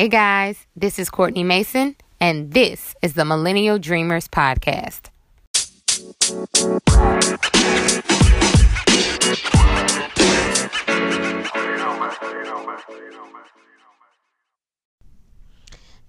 [0.00, 5.10] Hey guys, this is Courtney Mason, and this is the Millennial Dreamers Podcast.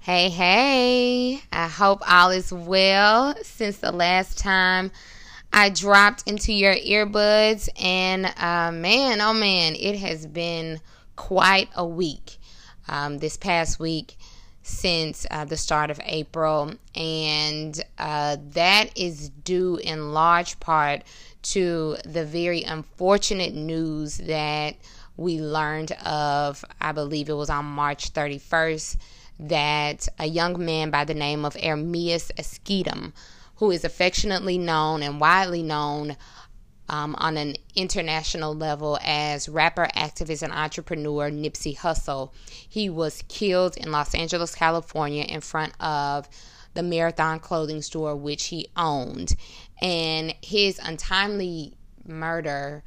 [0.00, 4.90] Hey, hey, I hope all is well since the last time
[5.50, 7.70] I dropped into your earbuds.
[7.82, 10.78] And uh, man, oh man, it has been
[11.16, 12.37] quite a week
[12.88, 14.16] um, this past week
[14.62, 16.74] since uh, the start of April.
[16.94, 21.02] And uh, that is due in large part
[21.42, 24.76] to the very unfortunate news that
[25.16, 28.96] we learned of, I believe it was on March 31st
[29.40, 33.12] that a young man by the name of Ermias Asghedom,
[33.56, 36.16] who is affectionately known and widely known
[36.88, 42.32] um, on an international level as rapper, activist, and entrepreneur Nipsey Hussle.
[42.68, 46.28] He was killed in Los Angeles, California, in front of
[46.74, 49.34] the Marathon clothing store, which he owned.
[49.80, 51.74] And his untimely
[52.06, 52.82] murder,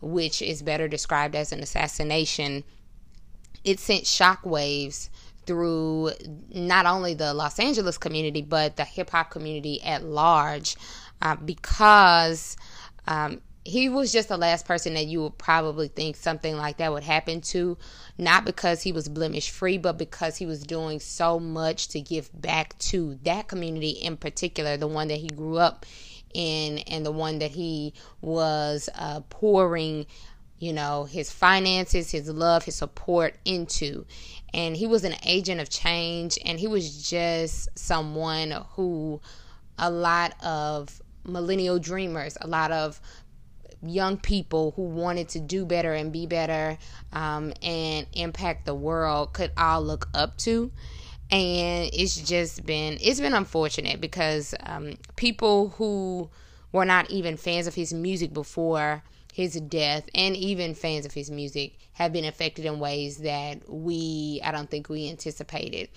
[0.00, 2.64] which is better described as an assassination,
[3.64, 5.08] it sent shockwaves
[5.46, 6.10] through
[6.52, 10.76] not only the Los Angeles community, but the hip hop community at large,
[11.22, 12.56] uh, because
[13.06, 16.92] um, he was just the last person that you would probably think something like that
[16.92, 17.76] would happen to,
[18.16, 22.30] not because he was blemish free, but because he was doing so much to give
[22.40, 25.84] back to that community in particular, the one that he grew up
[26.32, 30.06] in and the one that he was uh, pouring
[30.58, 34.06] you know, his finances, his love, his support into.
[34.54, 39.20] And he was an agent of change, and he was just someone who
[39.78, 43.00] a lot of millennial dreamers, a lot of
[43.82, 46.78] young people who wanted to do better and be better
[47.12, 50.70] um, and impact the world could all look up to
[51.30, 56.28] and it's just been it's been unfortunate because um, people who
[56.72, 59.02] were not even fans of his music before
[59.32, 64.40] his death and even fans of his music have been affected in ways that we
[64.44, 65.88] I don't think we anticipated.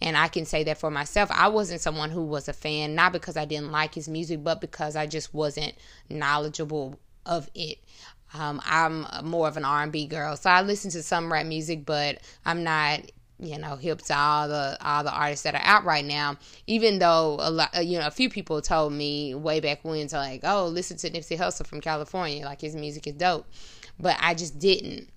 [0.00, 1.28] And I can say that for myself.
[1.32, 4.60] I wasn't someone who was a fan, not because I didn't like his music, but
[4.60, 5.74] because I just wasn't
[6.08, 7.78] knowledgeable of it.
[8.34, 12.18] Um, I'm more of an R&B girl, so I listen to some rap music, but
[12.44, 13.00] I'm not
[13.40, 16.98] you know hip to all the all the artists that are out right now even
[16.98, 20.40] though a lot you know a few people told me way back when to like
[20.42, 23.46] oh listen to Nipsey Hussle from California like his music is dope
[23.98, 25.08] but I just didn't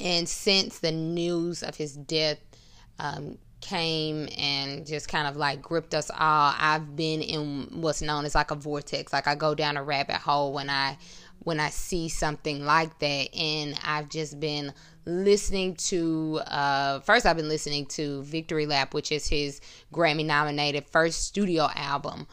[0.00, 2.38] and since the news of his death
[2.98, 6.54] um, came and just kind of like gripped us all.
[6.58, 9.12] I've been in what's known as like a vortex.
[9.12, 10.98] Like I go down a rabbit hole when I
[11.38, 13.34] when I see something like that.
[13.34, 14.74] And I've just been
[15.04, 19.60] listening to uh first I've been listening to Victory Lap which is his
[19.92, 22.26] Grammy nominated first studio album.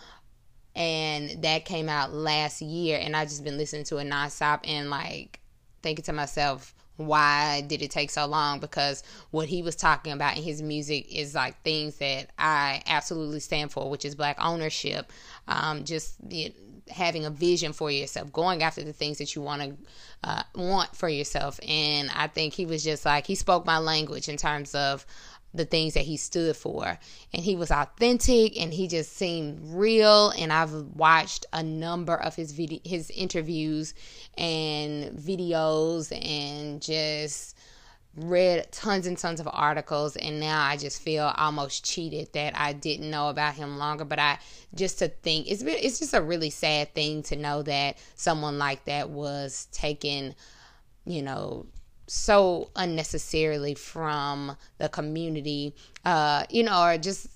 [0.75, 4.89] And that came out last year and I just been listening to it nonstop and
[4.89, 5.39] like
[5.81, 10.37] thinking to myself why did it take so long because what he was talking about
[10.37, 15.11] in his music is like things that I absolutely stand for which is black ownership
[15.47, 16.53] um just the
[16.89, 19.77] having a vision for yourself, going after the things that you want to
[20.23, 21.59] uh, want for yourself.
[21.67, 25.05] And I think he was just like he spoke my language in terms of
[25.53, 26.99] the things that he stood for.
[27.33, 30.29] And he was authentic and he just seemed real.
[30.31, 33.93] And I've watched a number of his video his interviews
[34.37, 37.57] and videos and just
[38.15, 40.15] read tons and tons of articles.
[40.15, 44.05] And now I just feel almost cheated that I didn't know about him longer.
[44.05, 44.39] But I
[44.75, 48.85] just to think it's it's just a really sad thing to know that someone like
[48.85, 50.35] that was taken
[51.05, 51.65] you know
[52.09, 55.73] so unnecessarily from the community
[56.05, 57.27] uh you know or just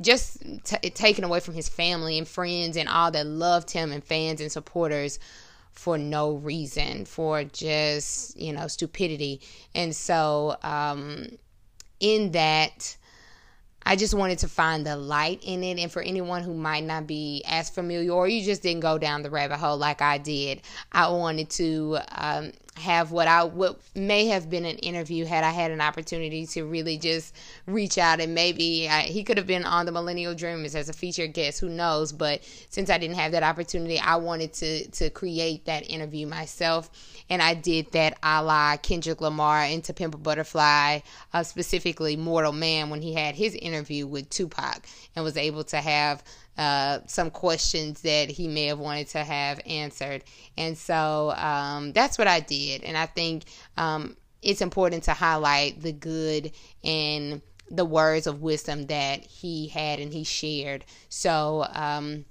[0.00, 4.02] just t- taken away from his family and friends and all that loved him and
[4.02, 5.18] fans and supporters
[5.74, 9.40] for no reason, for just, you know, stupidity.
[9.74, 11.28] And so, um,
[12.00, 12.96] in that,
[13.84, 15.78] I just wanted to find the light in it.
[15.78, 19.22] And for anyone who might not be as familiar or you just didn't go down
[19.22, 20.62] the rabbit hole like I did,
[20.92, 25.50] I wanted to um, have what I what may have been an interview had I
[25.50, 27.34] had an opportunity to really just
[27.66, 30.92] reach out and maybe I, he could have been on the Millennial Dreamers as a
[30.92, 31.60] featured guest.
[31.60, 32.12] Who knows?
[32.12, 36.90] But since I didn't have that opportunity, I wanted to to create that interview myself
[37.30, 41.00] and I did that a la Kendrick Lamar into Pimp a Butterfly,
[41.32, 44.84] uh, specifically Mortal Man when he had his interview with Tupac
[45.14, 46.22] and was able to have
[46.56, 50.24] uh, some questions that he may have wanted to have answered.
[50.56, 52.84] And so um, that's what I did.
[52.84, 53.44] And I think
[53.76, 56.52] um, it's important to highlight the good
[56.82, 60.84] and the words of wisdom that he had and he shared.
[61.08, 62.24] So, um,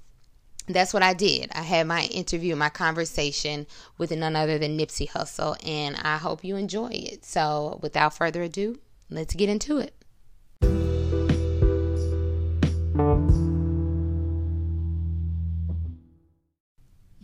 [0.67, 1.51] that's what I did.
[1.53, 3.67] I had my interview, my conversation
[3.97, 7.25] with none other than Nipsey Hussle, and I hope you enjoy it.
[7.25, 8.79] So, without further ado,
[9.09, 9.93] let's get into it.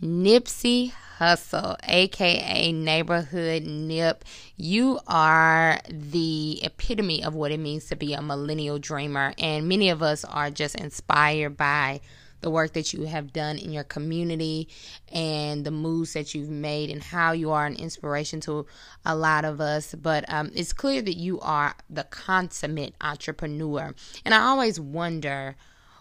[0.02, 4.24] Nipsey Hussle, aka Neighborhood Nip.
[4.56, 9.90] You are the epitome of what it means to be a millennial dreamer, and many
[9.90, 12.00] of us are just inspired by
[12.40, 14.68] the work that you have done in your community
[15.12, 18.64] and the moves that you've made and how you are an inspiration to
[19.04, 19.94] a lot of us.
[19.94, 23.94] But um, it's clear that you are the consummate entrepreneur.
[24.24, 25.56] And I always wonder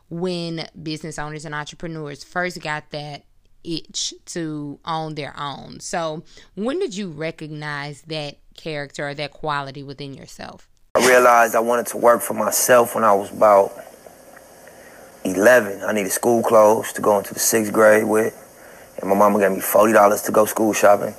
[0.10, 3.26] when business owners and entrepreneurs first got that
[3.64, 5.80] itch to own their own.
[5.80, 6.24] So,
[6.56, 10.68] when did you recognize that character or that quality within yourself?
[10.96, 13.72] I realized I wanted to work for myself when I was about
[15.24, 15.84] 11.
[15.84, 18.34] I needed school clothes to go into the sixth grade with,
[19.00, 21.14] and my mama gave me $40 to go school shopping,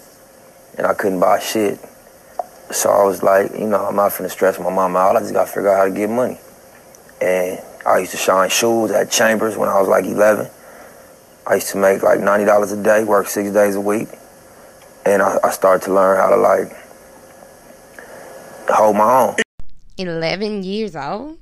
[0.77, 1.79] and I couldn't buy shit.
[2.71, 5.17] So I was like, you know, I'm not finna stress my mama out.
[5.17, 6.39] I just gotta figure out how to get money.
[7.21, 10.49] And I used to shine shoes at Chambers when I was like 11.
[11.51, 14.07] I used to make like ninety dollars a day, work six days a week,
[15.05, 16.73] and I, I started to learn how to like
[18.69, 19.37] hold my own.
[19.99, 21.39] Eleven years old.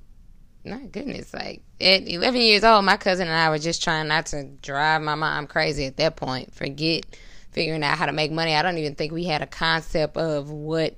[0.64, 4.26] My goodness, like at 11 years old, my cousin and I were just trying not
[4.26, 6.54] to drive my mom crazy at that point.
[6.54, 7.04] Forget
[7.52, 8.54] figuring out how to make money.
[8.54, 10.96] I don't even think we had a concept of what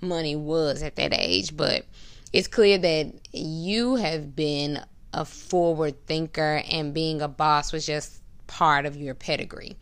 [0.00, 1.86] money was at that age, but
[2.32, 4.80] it's clear that you have been
[5.12, 8.19] a forward thinker and being a boss was just
[8.50, 9.76] part of your pedigree.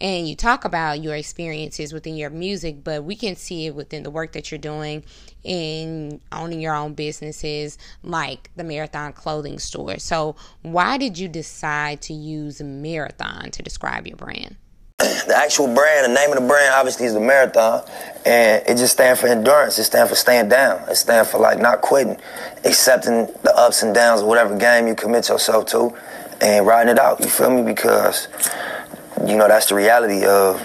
[0.00, 4.02] And you talk about your experiences within your music, but we can see it within
[4.02, 5.04] the work that you're doing
[5.44, 9.98] in owning your own businesses like the Marathon Clothing Store.
[9.98, 14.56] So, why did you decide to use Marathon to describe your brand?
[15.26, 17.88] The actual brand, the name of the brand, obviously, is the Marathon,
[18.26, 19.78] and it just stands for endurance.
[19.78, 20.86] It stands for staying down.
[20.88, 22.18] It stands for like not quitting,
[22.64, 25.96] accepting the ups and downs of whatever game you commit yourself to,
[26.44, 27.20] and riding it out.
[27.20, 27.62] You feel me?
[27.62, 28.28] Because
[29.26, 30.60] you know that's the reality of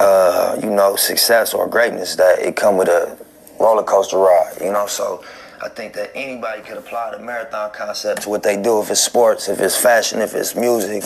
[0.00, 3.18] uh, you know success or greatness that it come with a
[3.60, 4.54] roller coaster ride.
[4.60, 5.22] You know, so
[5.62, 8.80] I think that anybody could apply the marathon concept to what they do.
[8.80, 11.04] If it's sports, if it's fashion, if it's music,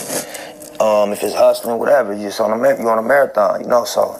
[0.79, 2.13] um, if it's hustling, whatever.
[2.13, 3.61] You're just on a you're on a marathon.
[3.61, 4.17] You know, so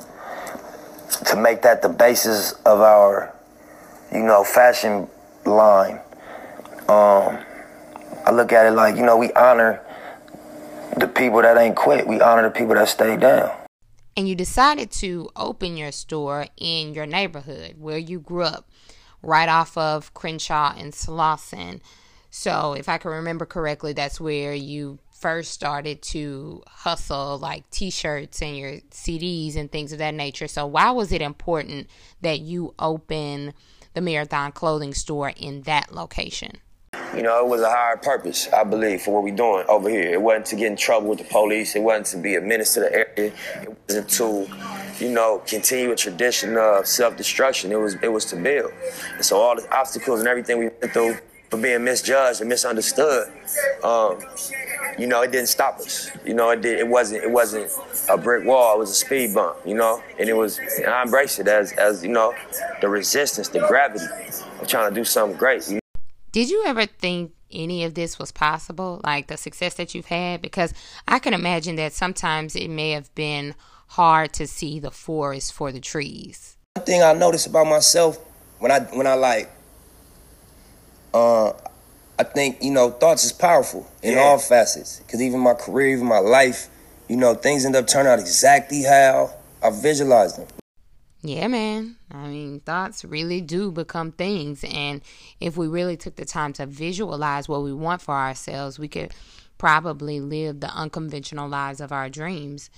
[1.25, 3.33] to make that the basis of our
[4.11, 5.07] you know fashion
[5.45, 6.01] line.
[6.89, 7.39] Um,
[8.27, 9.81] I look at it like, you know, we honor
[10.97, 12.05] the people that ain't quit.
[12.05, 13.55] We honor the people that stayed down.
[14.17, 18.69] And you decided to open your store in your neighborhood where you grew up,
[19.21, 21.79] right off of Crenshaw and Slauson.
[22.29, 28.41] So, if I can remember correctly, that's where you first started to hustle like t-shirts
[28.41, 30.49] and your CDs and things of that nature.
[30.49, 31.87] So why was it important
[32.21, 33.53] that you open
[33.93, 36.59] the Marathon clothing store in that location?
[37.17, 40.13] You know, it was a higher purpose, I believe, for what we're doing over here.
[40.13, 41.75] It wasn't to get in trouble with the police.
[41.75, 43.33] It wasn't to be a menace to the area.
[43.63, 44.47] It wasn't to,
[45.03, 47.71] you know, continue a tradition of self-destruction.
[47.71, 48.71] It was, it was to build.
[49.15, 51.17] And so all the obstacles and everything we went through
[51.49, 53.33] for being misjudged and misunderstood,
[53.83, 54.19] um,
[54.99, 56.11] you know, it didn't stop us.
[56.23, 56.77] You know, it did.
[56.77, 57.23] It wasn't.
[57.23, 57.71] It wasn't
[58.09, 58.75] a brick wall.
[58.75, 59.57] It was a speed bump.
[59.65, 60.59] You know, and it was.
[60.59, 62.35] And I embraced it as, as you know,
[62.81, 64.05] the resistance, the gravity
[64.59, 65.67] of trying to do something great.
[65.67, 65.79] You know?
[66.31, 70.41] Did you ever think any of this was possible, like the success that you've had?
[70.41, 70.73] Because
[71.07, 73.55] I can imagine that sometimes it may have been
[73.87, 76.57] hard to see the forest for the trees.
[76.75, 78.17] One thing I noticed about myself
[78.59, 79.49] when I when I like,
[81.13, 81.53] uh,
[82.19, 84.19] I think you know thoughts is powerful in yeah.
[84.19, 84.99] all facets.
[84.99, 86.69] Because even my career, even my life,
[87.07, 90.47] you know, things end up turning out exactly how I visualized them.
[91.21, 91.97] Yeah, man.
[92.11, 94.63] I mean, thoughts really do become things.
[94.63, 95.01] And
[95.39, 99.13] if we really took the time to visualize what we want for ourselves, we could
[99.57, 102.69] probably live the unconventional lives of our dreams.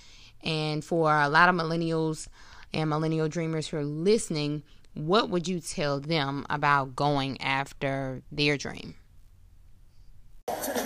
[0.44, 2.28] And for a lot of millennials
[2.74, 8.58] and millennial dreamers who are listening, what would you tell them about going after their
[8.58, 8.96] dream?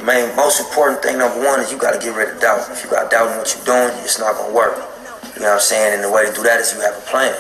[0.04, 2.70] Man, most important thing number one is you got to get rid of doubt.
[2.72, 4.93] If you got doubt in what you're doing, it's not going to work.
[5.36, 5.96] You know what I'm saying?
[5.96, 7.34] And the way to do that is you have a plan.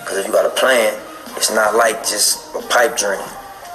[0.00, 0.94] Because if you got a plan,
[1.36, 3.20] it's not like just a pipe dream.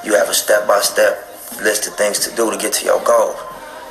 [0.03, 3.35] You have a step-by-step list of things to do to get to your goal.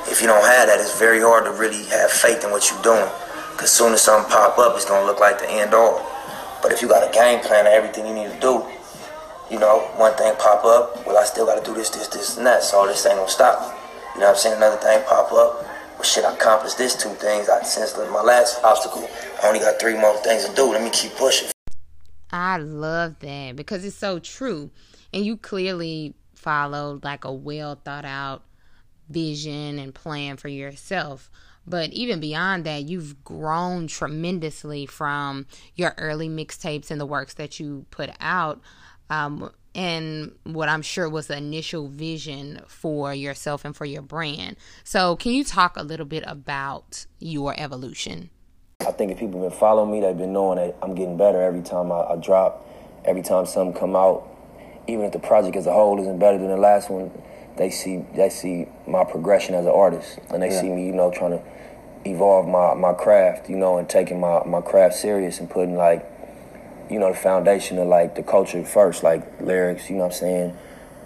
[0.09, 2.81] If you don't have that, it's very hard to really have faith in what you're
[2.81, 3.07] doing.
[3.53, 6.03] Because soon as something pop up, it's going to look like the end all.
[6.61, 8.65] But if you got a game plan of everything you need to do,
[9.49, 12.37] you know, one thing pop up, well, I still got to do this, this, this,
[12.37, 12.63] and that.
[12.63, 13.67] So this ain't gonna stop me.
[14.15, 14.57] You know what I'm saying?
[14.57, 15.65] Another thing pop up.
[16.01, 17.47] Well, shit, I accomplished this two things.
[17.47, 19.07] I since my last obstacle,
[19.43, 20.71] I only got three more things to do.
[20.71, 21.51] Let me keep pushing.
[22.31, 24.71] I love that because it's so true,
[25.13, 28.41] and you clearly followed like a well thought out
[29.09, 31.29] vision and plan for yourself.
[31.67, 37.59] But even beyond that, you've grown tremendously from your early mixtapes and the works that
[37.59, 38.59] you put out.
[39.11, 44.57] Um, and what I'm sure was the initial vision for yourself and for your brand.
[44.83, 48.29] So, can you talk a little bit about your evolution?
[48.81, 51.41] I think if people have been following me, they've been knowing that I'm getting better
[51.41, 52.67] every time I, I drop,
[53.05, 54.27] every time something come out.
[54.87, 57.11] Even if the project as a whole isn't better than the last one,
[57.57, 60.61] they see they see my progression as an artist, and they yeah.
[60.61, 61.43] see me, you know, trying to
[62.05, 66.05] evolve my, my craft, you know, and taking my, my craft serious and putting like,
[66.91, 70.19] you know, the foundation of like the culture first, like lyrics, you know what I'm
[70.19, 70.57] saying,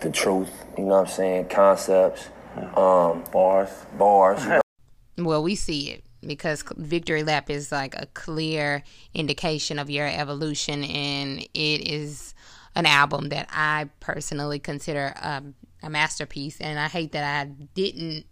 [0.02, 2.30] the truth, you know what I'm saying, concepts,
[2.76, 4.44] um, bars, bars.
[4.44, 4.62] You know.
[5.18, 10.84] Well, we see it because Victory Lap is like a clear indication of your evolution,
[10.84, 12.34] and it is
[12.76, 15.42] an album that I personally consider a,
[15.84, 16.60] a masterpiece.
[16.60, 18.26] And I hate that I didn't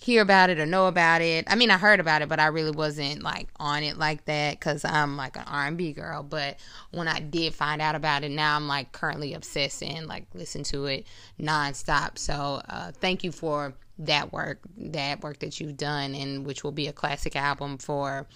[0.00, 1.44] hear about it or know about it.
[1.48, 4.58] I mean, I heard about it, but I really wasn't like on it like that
[4.58, 6.22] because I'm like an R&B girl.
[6.22, 6.60] But
[6.92, 10.86] when I did find out about it, now I'm like currently obsessing, like listen to
[10.86, 11.06] it
[11.40, 12.16] nonstop.
[12.16, 16.72] So uh, thank you for that work, that work that you've done, and which will
[16.72, 18.28] be a classic album for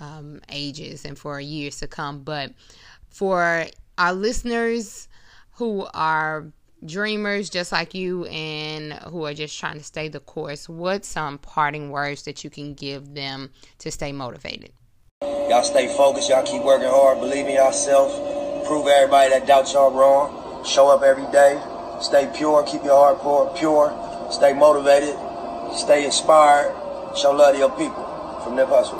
[0.00, 2.22] um, ages and for years to come.
[2.22, 2.54] But
[3.10, 3.66] for
[3.98, 5.06] our listeners
[5.52, 6.50] who are
[6.84, 11.38] dreamers just like you and who are just trying to stay the course, what's some
[11.38, 14.72] parting words that you can give them to stay motivated?
[15.22, 18.10] Y'all stay focused, y'all keep working hard, believe in yourself,
[18.66, 21.60] prove everybody that doubts y'all wrong, show up every day,
[22.00, 24.30] stay pure, keep your heart pure, pure.
[24.30, 25.16] stay motivated,
[25.76, 26.72] stay inspired,
[27.16, 28.06] show love to your people.
[28.44, 28.99] From Nip Hussle.